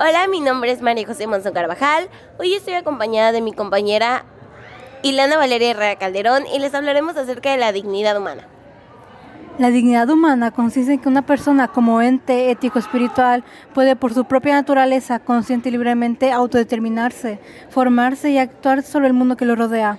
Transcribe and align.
Hola, 0.00 0.26
mi 0.26 0.40
nombre 0.40 0.72
es 0.72 0.80
María 0.80 1.06
José 1.06 1.26
Monzón 1.26 1.52
Carvajal. 1.52 2.08
Hoy 2.38 2.54
estoy 2.54 2.74
acompañada 2.74 3.30
de 3.30 3.42
mi 3.42 3.52
compañera 3.52 4.24
Ilana 5.02 5.36
Valeria 5.36 5.70
Herrera 5.70 5.96
Calderón 5.96 6.44
y 6.46 6.58
les 6.58 6.74
hablaremos 6.74 7.16
acerca 7.16 7.52
de 7.52 7.58
la 7.58 7.72
dignidad 7.72 8.16
humana. 8.16 8.48
La 9.58 9.70
dignidad 9.70 10.08
humana 10.08 10.50
consiste 10.50 10.94
en 10.94 10.98
que 10.98 11.08
una 11.08 11.22
persona 11.22 11.68
como 11.68 12.00
ente 12.00 12.50
ético-espiritual 12.50 13.44
puede 13.74 13.94
por 13.94 14.14
su 14.14 14.24
propia 14.24 14.54
naturaleza 14.54 15.18
consciente 15.18 15.68
y 15.68 15.72
libremente 15.72 16.32
autodeterminarse, 16.32 17.38
formarse 17.68 18.30
y 18.30 18.38
actuar 18.38 18.82
sobre 18.82 19.08
el 19.08 19.12
mundo 19.12 19.36
que 19.36 19.44
lo 19.44 19.56
rodea. 19.56 19.98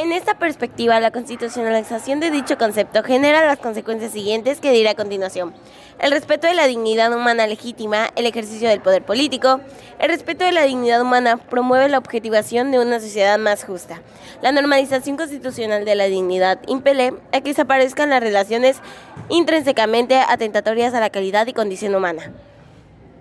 En 0.00 0.12
esta 0.12 0.38
perspectiva, 0.38 1.00
la 1.00 1.10
constitucionalización 1.10 2.20
de 2.20 2.30
dicho 2.30 2.56
concepto 2.56 3.02
genera 3.02 3.44
las 3.44 3.58
consecuencias 3.58 4.12
siguientes 4.12 4.60
que 4.60 4.70
diré 4.70 4.90
a 4.90 4.94
continuación. 4.94 5.52
El 5.98 6.12
respeto 6.12 6.46
de 6.46 6.54
la 6.54 6.68
dignidad 6.68 7.12
humana 7.12 7.48
legítima, 7.48 8.10
el 8.14 8.26
ejercicio 8.26 8.68
del 8.68 8.80
poder 8.80 9.04
político. 9.04 9.60
El 9.98 10.10
respeto 10.10 10.44
de 10.44 10.52
la 10.52 10.62
dignidad 10.62 11.02
humana 11.02 11.36
promueve 11.36 11.88
la 11.88 11.98
objetivación 11.98 12.70
de 12.70 12.78
una 12.78 13.00
sociedad 13.00 13.40
más 13.40 13.64
justa. 13.64 14.00
La 14.40 14.52
normalización 14.52 15.16
constitucional 15.16 15.84
de 15.84 15.96
la 15.96 16.04
dignidad 16.04 16.60
impele 16.68 17.14
a 17.32 17.40
que 17.40 17.50
desaparezcan 17.50 18.10
las 18.10 18.22
relaciones 18.22 18.80
intrínsecamente 19.28 20.14
atentatorias 20.14 20.94
a 20.94 21.00
la 21.00 21.10
calidad 21.10 21.48
y 21.48 21.54
condición 21.54 21.96
humana. 21.96 22.32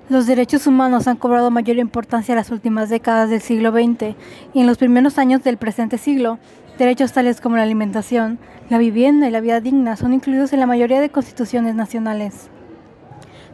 Los 0.10 0.28
derechos 0.28 0.68
humanos 0.68 1.08
han 1.08 1.18
cobrado 1.18 1.50
mayor 1.50 1.78
importancia 1.78 2.34
en 2.34 2.38
las 2.38 2.52
últimas 2.52 2.90
décadas 2.90 3.32
del 3.32 3.42
siglo 3.42 3.72
XX 3.72 4.16
y 4.54 4.62
en 4.62 4.68
los 4.68 4.78
primeros 4.78 5.18
años 5.18 5.44
del 5.44 5.58
presente 5.58 5.98
siglo. 5.98 6.38
Derechos 6.78 7.12
tales 7.12 7.42
como 7.42 7.56
la 7.56 7.64
alimentación, 7.64 8.38
la 8.70 8.78
vivienda 8.78 9.28
y 9.28 9.32
la 9.32 9.42
vida 9.42 9.62
digna 9.62 9.98
son 9.98 10.14
incluidos 10.14 10.54
en 10.54 10.60
la 10.60 10.68
mayoría 10.68 11.02
de 11.02 11.10
constituciones 11.10 11.74
nacionales. 11.74 12.50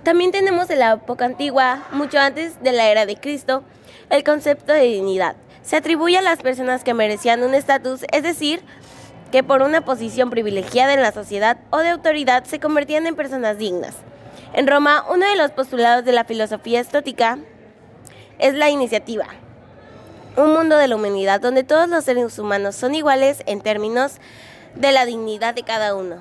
También 0.03 0.31
tenemos 0.31 0.69
en 0.69 0.79
la 0.79 0.91
época 0.91 1.23
antigua, 1.23 1.87
mucho 1.93 2.19
antes 2.19 2.61
de 2.61 2.73
la 2.73 2.89
era 2.89 3.05
de 3.05 3.15
Cristo, 3.15 3.63
el 4.09 4.25
concepto 4.25 4.73
de 4.73 4.81
dignidad. 4.81 5.37
Se 5.61 5.77
atribuye 5.77 6.17
a 6.17 6.21
las 6.21 6.41
personas 6.41 6.83
que 6.83 6.93
merecían 6.93 7.43
un 7.43 7.53
estatus, 7.53 8.01
es 8.11 8.23
decir, 8.23 8.61
que 9.31 9.41
por 9.41 9.61
una 9.61 9.85
posición 9.85 10.29
privilegiada 10.29 10.93
en 10.93 11.01
la 11.01 11.13
sociedad 11.13 11.59
o 11.69 11.77
de 11.77 11.89
autoridad 11.89 12.43
se 12.43 12.59
convertían 12.59 13.07
en 13.07 13.15
personas 13.15 13.57
dignas. 13.57 13.95
En 14.51 14.67
Roma, 14.67 15.05
uno 15.09 15.25
de 15.25 15.37
los 15.37 15.51
postulados 15.51 16.03
de 16.03 16.11
la 16.11 16.25
filosofía 16.25 16.81
estótica 16.81 17.37
es 18.37 18.53
la 18.53 18.69
iniciativa, 18.69 19.27
un 20.37 20.53
mundo 20.53 20.77
de 20.77 20.87
la 20.87 20.95
humanidad 20.95 21.41
donde 21.41 21.63
todos 21.63 21.87
los 21.87 22.03
seres 22.03 22.39
humanos 22.39 22.75
son 22.75 22.95
iguales 22.95 23.43
en 23.45 23.61
términos 23.61 24.17
de 24.75 24.91
la 24.91 25.05
dignidad 25.05 25.53
de 25.53 25.63
cada 25.63 25.95
uno. 25.95 26.17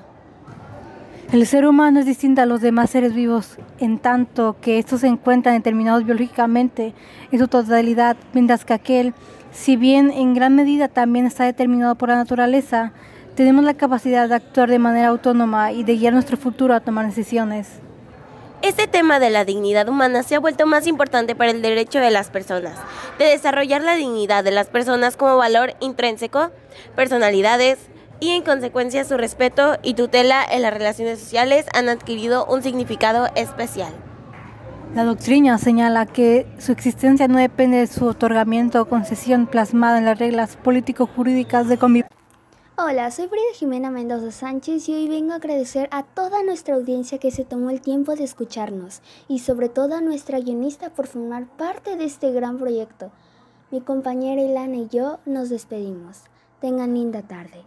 El 1.31 1.47
ser 1.47 1.65
humano 1.65 1.99
es 1.99 2.05
distinto 2.05 2.41
a 2.41 2.45
los 2.45 2.61
demás 2.61 2.91
seres 2.91 3.15
vivos 3.15 3.57
en 3.79 3.97
tanto 3.97 4.55
que 4.61 4.77
estos 4.77 5.01
se 5.01 5.07
encuentran 5.07 5.55
determinados 5.55 6.05
biológicamente 6.05 6.93
en 7.31 7.39
su 7.39 7.47
totalidad, 7.47 8.17
mientras 8.33 8.65
que 8.65 8.73
aquel, 8.73 9.13
si 9.51 9.75
bien 9.75 10.11
en 10.11 10.35
gran 10.35 10.55
medida 10.55 10.89
también 10.89 11.25
está 11.25 11.45
determinado 11.45 11.95
por 11.95 12.09
la 12.09 12.17
naturaleza, 12.17 12.91
tenemos 13.35 13.65
la 13.65 13.73
capacidad 13.73 14.29
de 14.29 14.35
actuar 14.35 14.69
de 14.69 14.77
manera 14.77 15.07
autónoma 15.07 15.71
y 15.71 15.83
de 15.83 15.97
guiar 15.97 16.13
nuestro 16.13 16.37
futuro 16.37 16.75
a 16.75 16.81
tomar 16.81 17.07
decisiones. 17.07 17.79
Este 18.63 18.87
tema 18.87 19.19
de 19.19 19.29
la 19.29 19.43
dignidad 19.43 19.89
humana 19.89 20.23
se 20.23 20.35
ha 20.35 20.39
vuelto 20.39 20.65
más 20.65 20.87
importante 20.87 21.35
para 21.35 21.51
el 21.51 21.61
derecho 21.61 21.99
de 21.99 22.11
las 22.11 22.29
personas, 22.29 22.79
de 23.19 23.25
desarrollar 23.25 23.81
la 23.81 23.95
dignidad 23.95 24.41
de 24.41 24.51
las 24.51 24.67
personas 24.67 25.17
como 25.17 25.35
valor 25.35 25.73
intrínseco, 25.81 26.49
personalidades 26.95 27.77
y 28.21 28.29
en 28.29 28.41
consecuencia 28.41 29.03
su 29.03 29.17
respeto 29.17 29.77
y 29.83 29.95
tutela 29.95 30.45
en 30.49 30.61
las 30.61 30.71
relaciones 30.71 31.19
sociales 31.19 31.65
han 31.73 31.89
adquirido 31.89 32.45
un 32.45 32.63
significado 32.63 33.27
especial. 33.35 33.91
La 34.95 35.03
doctrina 35.03 35.57
señala 35.57 36.05
que 36.05 36.47
su 36.57 36.71
existencia 36.71 37.27
no 37.27 37.39
depende 37.39 37.79
de 37.79 37.87
su 37.87 38.07
otorgamiento 38.07 38.81
o 38.81 38.85
concesión 38.85 39.45
plasmada 39.45 39.97
en 39.97 40.05
las 40.05 40.19
reglas 40.19 40.55
político-jurídicas 40.55 41.67
de 41.67 41.77
convivencia 41.77 42.22
Hola, 42.75 43.11
soy 43.11 43.27
Frida 43.27 43.53
Jimena 43.53 43.91
Mendoza 43.91 44.31
Sánchez 44.31 44.89
y 44.89 44.95
hoy 44.95 45.07
vengo 45.07 45.33
a 45.33 45.35
agradecer 45.35 45.87
a 45.91 46.01
toda 46.01 46.41
nuestra 46.41 46.73
audiencia 46.73 47.19
que 47.19 47.29
se 47.29 47.45
tomó 47.45 47.69
el 47.69 47.81
tiempo 47.81 48.15
de 48.15 48.23
escucharnos 48.23 49.03
y 49.27 49.39
sobre 49.39 49.69
todo 49.69 49.93
a 49.93 50.01
nuestra 50.01 50.39
guionista 50.39 50.89
por 50.89 51.05
formar 51.05 51.45
parte 51.55 51.95
de 51.95 52.05
este 52.05 52.31
gran 52.31 52.57
proyecto. 52.57 53.11
Mi 53.69 53.79
compañera 53.79 54.41
Ilana 54.41 54.77
y 54.77 54.87
yo 54.87 55.19
nos 55.27 55.49
despedimos. 55.49 56.23
Tengan 56.61 56.95
linda 56.95 57.21
tarde. 57.21 57.63